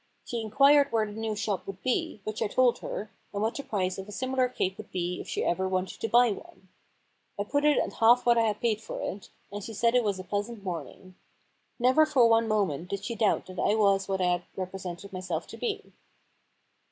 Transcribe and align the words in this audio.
She 0.25 0.41
inquired 0.41 0.91
where 0.91 1.05
the 1.05 1.11
new 1.11 1.35
shop 1.35 1.67
would 1.67 1.83
be, 1.83 2.21
which 2.23 2.41
I 2.41 2.47
told 2.47 2.79
her, 2.79 3.11
and 3.31 3.43
what 3.43 3.53
the 3.53 3.61
price 3.61 3.99
of 3.99 4.07
a 4.07 4.11
similar 4.11 4.49
cake 4.49 4.79
would 4.79 4.89
be 4.91 5.21
if 5.21 5.27
she 5.27 5.43
ever 5.45 5.69
wanted 5.69 6.01
to 6.01 6.07
buy 6.07 6.31
one. 6.31 6.69
I 7.39 7.43
put 7.43 7.65
it 7.65 7.77
at 7.77 7.93
half 7.93 8.25
what 8.25 8.35
I 8.35 8.47
had 8.47 8.59
paid 8.61 8.81
for 8.81 8.99
it, 9.03 9.29
and 9.51 9.63
she 9.63 9.75
said 9.75 9.93
it 9.93 10.03
was 10.03 10.17
a 10.17 10.23
pleasant 10.23 10.63
morning. 10.63 11.13
Never 11.77 12.07
for 12.07 12.27
one 12.27 12.47
moment 12.47 12.89
did 12.89 13.05
she 13.05 13.13
doubt 13.13 13.45
that 13.45 13.59
I 13.59 13.75
was 13.75 14.07
what 14.07 14.21
I 14.21 14.31
had 14.31 14.43
represented 14.55 15.13
myself 15.13 15.45
to 15.45 15.57
be. 15.57 15.93